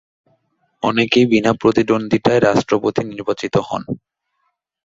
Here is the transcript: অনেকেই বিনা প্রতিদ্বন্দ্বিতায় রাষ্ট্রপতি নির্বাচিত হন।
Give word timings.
অনেকেই 0.83 1.25
বিনা 1.31 1.51
প্রতিদ্বন্দ্বিতায় 1.53 2.41
রাষ্ট্রপতি 2.41 3.01
নির্বাচিত 3.05 3.55
হন। 3.67 3.83